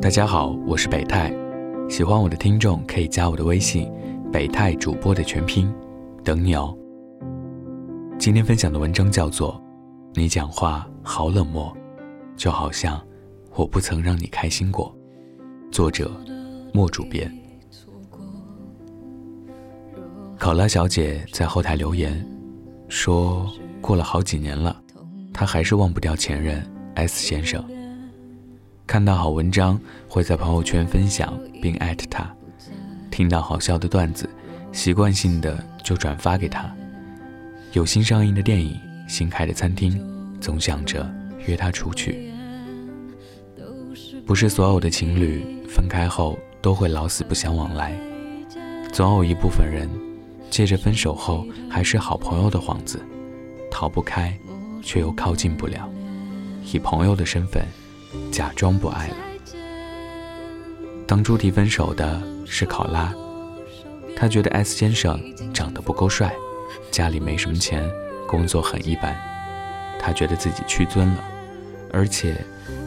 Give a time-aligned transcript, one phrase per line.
[0.00, 1.34] 大家好，我是北泰，
[1.90, 3.90] 喜欢我的听众可以加我的微信
[4.32, 5.74] “北泰主播”的全拼，
[6.22, 6.72] 等你哦。
[8.16, 9.54] 今天分享的文章叫做
[10.14, 11.76] 《你讲话好冷漠，
[12.36, 13.04] 就好像
[13.56, 14.94] 我不曾让你开心过》，
[15.72, 16.08] 作者
[16.72, 17.30] 莫主编。
[20.38, 22.24] 考拉小姐在后台留言
[22.88, 24.80] 说，过了好几年了，
[25.34, 27.64] 她还是忘不掉前任 S 先生。
[28.88, 29.78] 看到好文章
[30.08, 32.26] 会在朋友圈分享并艾特他，
[33.10, 34.26] 听到好笑的段子，
[34.72, 36.74] 习惯性的就转发给他。
[37.74, 40.02] 有新上映的电影、新开的餐厅，
[40.40, 41.06] 总想着
[41.46, 42.32] 约他出去。
[44.24, 47.94] 不是所有的情侣分开后都会老死不相往来，
[48.90, 49.86] 总有一部分人
[50.48, 52.98] 借着分手后还是好朋友的幌子，
[53.70, 54.34] 逃不开，
[54.82, 55.86] 却又靠近不了，
[56.72, 57.62] 以朋友的身份。
[58.30, 59.16] 假装不爱了。
[61.06, 63.12] 当初提分手的是考拉，
[64.16, 65.20] 他觉得 S 先生
[65.54, 66.34] 长得不够帅，
[66.90, 67.88] 家里没什么钱，
[68.26, 69.16] 工作很一般，
[69.98, 71.24] 他觉得自己屈尊了，
[71.92, 72.36] 而且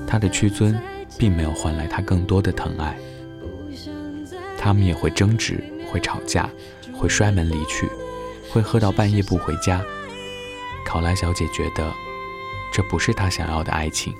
[0.07, 0.79] 他的屈尊
[1.17, 2.95] 并没有换来他更多的疼爱。
[4.57, 6.47] 他们也会争执，会吵架，
[6.93, 7.89] 会摔门离去，
[8.51, 9.81] 会喝到半夜不回家。
[10.85, 11.91] 考拉小姐觉得，
[12.71, 14.13] 这不是她想要的爱情。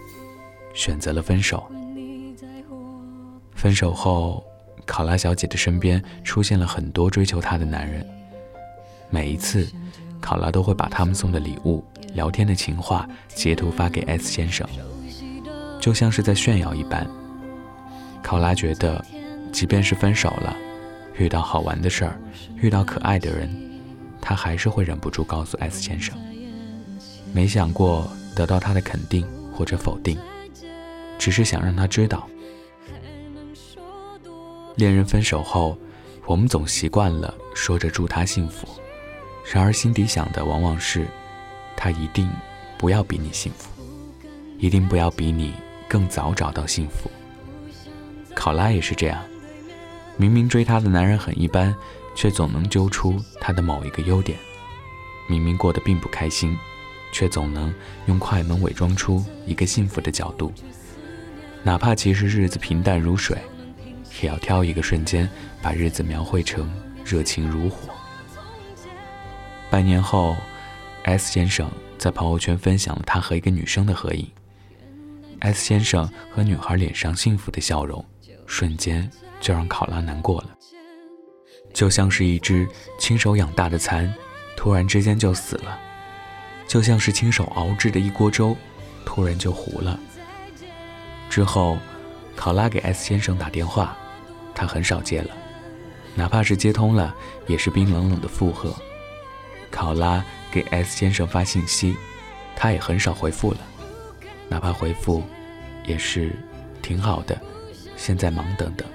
[0.74, 1.70] 选择了分手。
[3.54, 4.44] 分手后，
[4.86, 8.06] 考拉小姐的身边出现了很多追求她的男人。
[9.10, 9.68] 每一次，
[10.20, 11.84] 考拉都会把他们送的礼物、
[12.14, 14.68] 聊天的情话截图发给 S 先生，
[15.80, 17.08] 就像是在炫耀一般。
[18.24, 19.04] 考拉觉得，
[19.52, 20.56] 即便是分手了，
[21.18, 22.20] 遇到好玩的事儿，
[22.56, 23.50] 遇到可爱的人，
[24.22, 26.18] 她还是会忍不住告诉 S 先生。
[27.34, 30.18] 没想过得到他的肯定或者否定。
[31.22, 32.28] 只是想让他知道，
[34.76, 35.78] 恋人分手后，
[36.26, 38.68] 我们总习惯了说着祝他幸福，
[39.54, 41.06] 然而心底想的往往是，
[41.78, 42.28] 他一定
[42.76, 43.70] 不要比你幸福，
[44.58, 45.54] 一定不要比你
[45.88, 47.08] 更早找到幸福。
[48.34, 49.24] 考拉也是这样，
[50.18, 51.76] 明明追她的男人很一般，
[52.16, 54.40] 却总能揪出他的某一个优点；
[55.30, 56.58] 明明过得并不开心，
[57.12, 57.72] 却总能
[58.08, 60.52] 用快门伪装出一个幸福的角度。
[61.64, 63.38] 哪怕其实日子平淡如水，
[64.22, 65.30] 也要挑一个瞬间
[65.62, 66.72] 把日子描绘成
[67.06, 67.94] 热情如火。
[69.70, 70.36] 半年后
[71.04, 74.28] ，S 先生在朋友圈分享了他和一个女生的合影。
[75.40, 78.04] S 先生和女孩脸上幸福的笑容，
[78.46, 80.50] 瞬间就让考拉难过了，
[81.74, 82.68] 就像是一只
[83.00, 84.12] 亲手养大的蚕，
[84.58, 85.80] 突然之间就死了；
[86.68, 88.56] 就像是亲手熬制的一锅粥，
[89.06, 90.00] 突然就糊了。
[91.31, 91.78] 之后，
[92.36, 93.97] 考拉给 S 先生打电话，
[94.53, 95.30] 他很少接了，
[96.14, 97.16] 哪怕是接通了，
[97.47, 98.75] 也是冰冷冷的附和。
[99.72, 100.22] 考拉
[100.52, 101.96] 给 S 先生发信息，
[102.53, 103.59] 他也很少回复了，
[104.50, 105.24] 哪怕回复，
[105.86, 106.36] 也是
[106.81, 107.40] 挺好的，
[107.96, 108.86] 现在忙等等。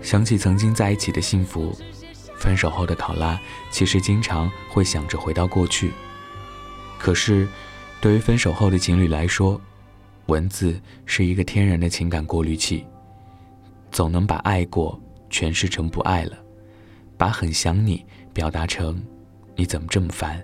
[0.00, 1.76] 想起曾经在一起的幸福，
[2.38, 3.38] 分手后的考拉
[3.70, 5.92] 其实经常会想着回到过去。
[6.98, 7.46] 可是，
[8.00, 9.60] 对于分手后的情侣来说，
[10.26, 12.86] 文字是一个天然的情感过滤器，
[13.90, 14.98] 总能把爱过
[15.30, 16.38] 诠释成不爱了，
[17.16, 19.02] 把很想你表达成
[19.54, 20.42] 你怎么这么烦。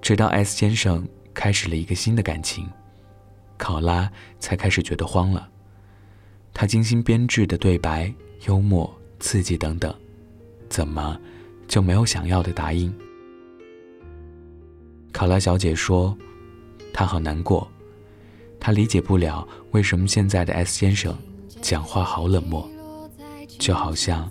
[0.00, 2.66] 直到 S 先生开始了一个新的感情，
[3.56, 5.48] 考拉才开始觉得慌了。
[6.54, 8.12] 他精心编制的对白、
[8.46, 9.94] 幽默、刺激等等，
[10.68, 11.20] 怎么
[11.66, 12.92] 就没有想要的答应？
[15.12, 16.16] 考拉小姐说
[16.92, 17.68] ：“她好难过。”
[18.60, 21.16] 他理解不了为什么现在的 S 先生
[21.60, 22.68] 讲话好冷漠，
[23.58, 24.30] 就好像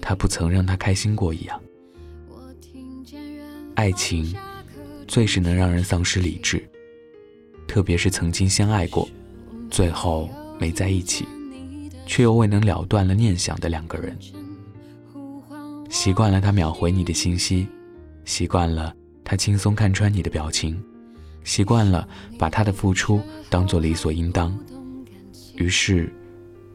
[0.00, 1.60] 他不曾让他开心过一样。
[3.74, 4.34] 爱情
[5.08, 6.62] 最是能让人丧失理智，
[7.66, 9.08] 特别是曾经相爱过，
[9.70, 10.28] 最后
[10.58, 11.26] 没在一起，
[12.06, 14.16] 却又未能了断了念想的两个人。
[15.88, 17.66] 习惯了他秒回你的信息，
[18.24, 20.82] 习惯了他轻松看穿你的表情。
[21.44, 22.08] 习惯了
[22.38, 24.56] 把他的付出当做理所应当，
[25.56, 26.12] 于是，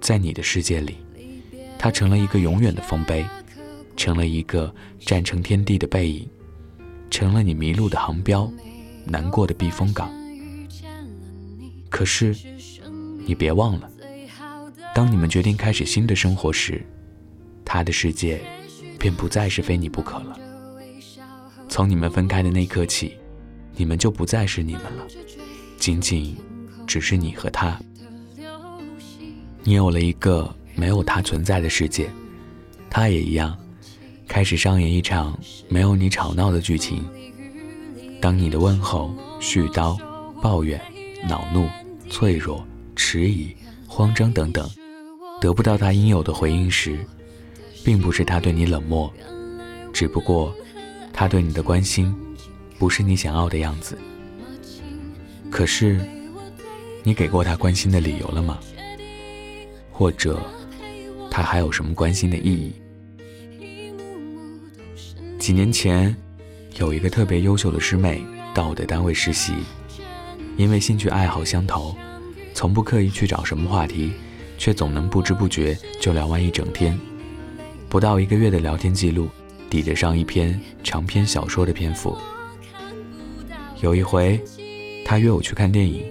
[0.01, 0.97] 在你的世界里，
[1.79, 3.25] 他成了一个永远的丰碑，
[3.95, 6.29] 成了一个站成天地的背影，
[7.09, 8.51] 成了你迷路的航标，
[9.05, 10.11] 难过的避风港。
[11.89, 12.35] 可是，
[13.25, 13.89] 你别忘了，
[14.93, 16.85] 当你们决定开始新的生活时，
[17.63, 18.41] 他的世界
[18.99, 20.37] 便不再是非你不可了。
[21.69, 23.13] 从你们分开的那刻起。
[23.77, 25.07] 你们就不再是你们了，
[25.77, 26.35] 仅仅
[26.87, 27.79] 只是你和他，
[29.63, 32.09] 你有了一个没有他存在的世界，
[32.89, 33.55] 他也一样，
[34.27, 35.37] 开始上演一场
[35.69, 37.05] 没有你吵闹的剧情。
[38.19, 39.95] 当你的问候、絮叨、
[40.41, 40.81] 抱怨、
[41.29, 41.69] 恼怒、
[42.09, 42.65] 脆弱、
[42.95, 44.67] 迟疑、慌张等等，
[45.39, 46.97] 得不到他应有的回应时，
[47.85, 49.13] 并不是他对你冷漠，
[49.93, 50.51] 只不过
[51.13, 52.11] 他对你的关心
[52.77, 53.97] 不是你想要的样子。
[55.49, 55.99] 可是，
[57.03, 58.59] 你给过他关心的理由了吗？
[59.91, 60.39] 或者，
[61.31, 62.73] 他还有什么关心的意义？
[65.39, 66.15] 几年前，
[66.77, 68.21] 有一个特别优秀的师妹
[68.53, 69.53] 到我的单位实习，
[70.57, 71.95] 因为兴趣爱好相投，
[72.53, 74.11] 从不刻意去找什么话题，
[74.57, 76.99] 却总能不知不觉就聊完一整天。
[77.87, 79.29] 不到一个月的聊天记录，
[79.69, 82.17] 抵得上一篇长篇小说的篇幅。
[83.81, 84.41] 有一回。
[85.05, 86.03] 他约我去看电影，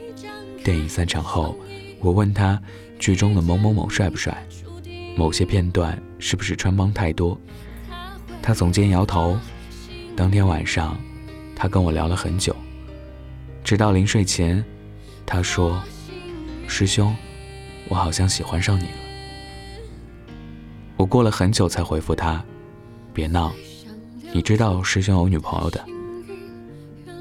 [0.65, 1.55] 电影散场后，
[2.01, 2.59] 我问他
[2.99, 4.43] 剧中的某某某帅不帅，
[5.15, 7.39] 某些片段是不是穿帮太多。
[8.41, 9.39] 他耸肩摇头。
[10.17, 10.97] 当天晚上，
[11.55, 12.57] 他跟我聊了很久，
[13.63, 14.65] 直到临睡前，
[15.27, 15.79] 他说
[16.67, 17.15] ：“师兄，
[17.91, 18.97] 我好像喜欢上你了。”
[20.97, 22.43] 我过了很久才回复他
[23.13, 23.53] ：“别闹，
[24.33, 25.85] 你知道师兄有女朋友的。”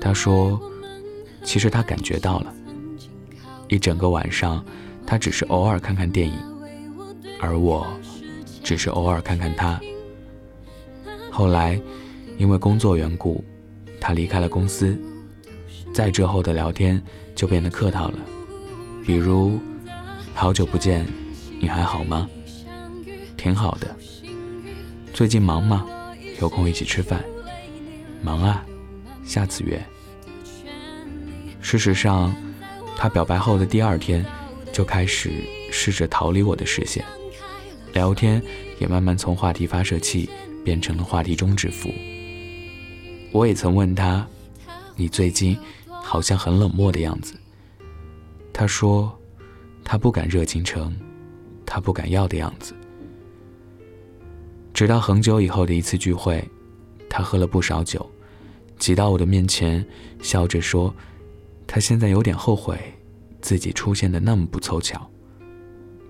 [0.06, 0.62] 他说。
[1.44, 2.52] 其实他感觉到了，
[3.68, 4.66] 一整个晚上，
[5.06, 6.36] 他只是偶尔看看电影，
[7.40, 7.86] 而我，
[8.64, 9.80] 只是偶尔看看他。
[11.30, 11.80] 后来，
[12.40, 13.46] 因为工作缘故，
[14.02, 15.00] 他离开了公司，
[15.94, 17.00] 在之后的聊天
[17.36, 18.18] 就变得客套了，
[19.06, 19.60] 比如，
[20.34, 21.06] 好久不见，
[21.60, 22.28] 你还好吗？
[23.38, 23.96] 挺好的。
[25.14, 25.86] 最近忙吗？
[26.42, 27.24] 有空一起吃饭？
[28.24, 28.66] 忙啊，
[29.24, 29.80] 下次约。
[31.78, 32.34] 事实上，
[32.96, 34.26] 他表白后的第二天，
[34.72, 35.30] 就开始
[35.70, 37.04] 试着逃离我的视线，
[37.92, 38.42] 聊天
[38.80, 40.30] 也慢慢从话题发射器
[40.64, 41.92] 变成了话题终止符。
[43.34, 44.26] 我也曾问他
[44.96, 45.58] ：“你最近
[45.90, 47.36] 好像很冷漠的样子。”
[48.54, 49.14] 他说
[49.84, 50.96] ：“他不敢热情成
[51.66, 52.74] 他不敢要的样子。”
[54.74, 56.42] 直到很久以后的一次聚会，
[57.10, 58.10] 他喝了不少酒，
[58.80, 59.86] 挤到我的面前，
[60.22, 60.96] 笑着说。
[61.68, 62.80] 他现在有点后悔，
[63.42, 65.10] 自己出现的那么不凑巧。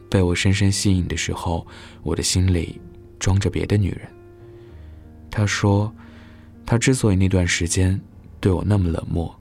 [0.09, 1.65] 被我深深吸引的时候，
[2.03, 2.79] 我的心里
[3.19, 4.01] 装着别的女人。
[5.31, 5.93] 他说，
[6.65, 7.99] 他之所以那段时间
[8.39, 9.33] 对我那么冷漠，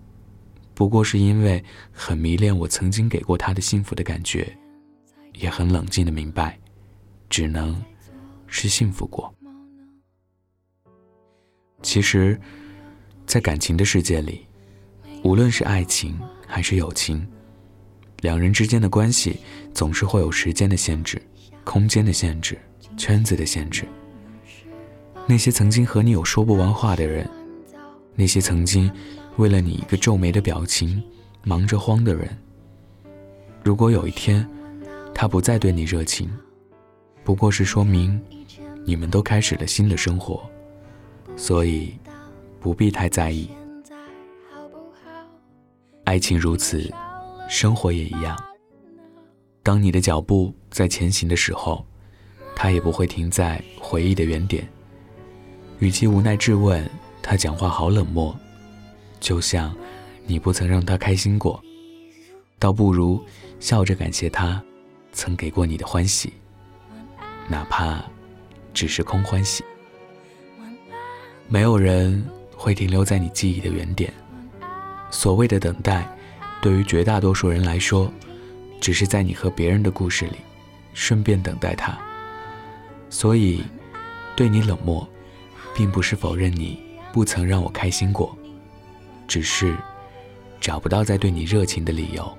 [0.75, 1.63] 不过是因为
[1.93, 4.57] 很迷恋我曾经给过他的幸福的感觉，
[5.35, 6.59] 也很冷静的明白，
[7.29, 7.81] 只能
[8.47, 9.33] 是幸福过。
[11.83, 12.41] 其实，
[13.27, 14.47] 在感情的世界里。
[15.25, 17.27] 无论是爱情还是友情，
[18.21, 19.39] 两人之间的关系
[19.73, 21.21] 总是会有时间的限制、
[21.65, 22.59] 空间的限制、
[22.99, 23.87] 圈子的限制。
[25.27, 27.27] 那些曾经和你有说不完话的人，
[28.15, 28.93] 那些曾经
[29.39, 31.03] 为了你一个皱眉的表情
[31.43, 32.29] 忙着慌的人，
[33.63, 34.47] 如果有一天
[35.15, 36.31] 他不再对你热情，
[37.25, 38.21] 不过是说明
[38.85, 40.43] 你们都开始了新的生活，
[41.35, 41.95] 所以
[42.61, 43.49] 不必太在意。
[46.05, 46.93] 爱情如此，
[47.49, 48.37] 生活也一样。
[49.63, 51.85] 当你的脚步在前行的时候，
[52.55, 54.69] 他也不会停在回忆的原点。
[55.79, 56.89] 与其无奈质问
[57.23, 58.37] 他讲话好冷漠，
[59.19, 59.75] 就像
[60.27, 61.63] 你不曾让他开心过，
[62.59, 63.23] 倒不如
[63.59, 64.63] 笑着感谢他
[65.13, 66.35] 曾给过你的欢喜，
[67.49, 68.05] 哪怕
[68.75, 69.65] 只是空欢喜。
[71.49, 72.23] 没有人
[72.55, 74.13] 会停留在你记忆的原点。
[75.15, 76.05] 所谓的等待，
[76.61, 78.13] 对于绝大多数人来说，
[78.81, 80.39] 只是在你和别人的故事里，
[80.93, 81.97] 顺便等待他。
[83.09, 83.63] 所以，
[84.35, 85.09] 对你冷漠，
[85.73, 86.81] 并不是否认你
[87.13, 88.37] 不曾让我开心过，
[89.29, 89.77] 只是
[90.61, 92.37] 找不到再对你热情的理由。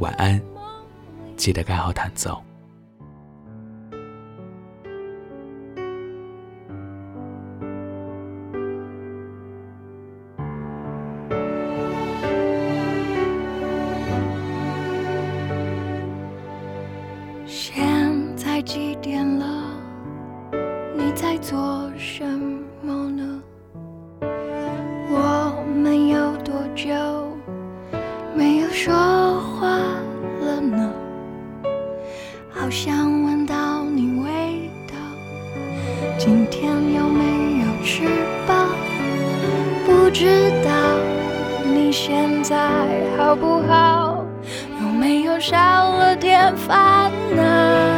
[0.00, 0.42] 晚安，
[1.36, 2.42] 记得盖好毯子哦。
[21.38, 22.24] 做什
[22.82, 23.42] 么呢？
[25.10, 26.92] 我们有多久
[28.34, 29.68] 没有说话
[30.40, 30.92] 了呢？
[32.50, 34.94] 好想闻到你味道，
[36.18, 38.02] 今天有没有吃
[38.46, 38.54] 饱？
[39.84, 40.70] 不知道
[41.64, 42.56] 你现在
[43.16, 44.24] 好不好？
[44.80, 45.38] 有没有？
[45.38, 47.95] 少了点烦恼。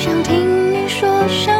[0.00, 1.59] 想听你说。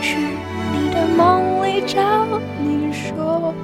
[0.00, 0.16] 去
[0.72, 3.54] 你的梦里找你说。